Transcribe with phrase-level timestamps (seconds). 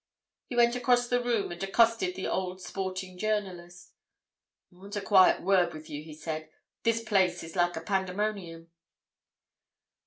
[0.47, 3.93] He went across the room and accosted the old sporting journalist.
[4.73, 6.49] "I want a quiet word with you," he said.
[6.81, 8.71] "This place is like a pandemonium."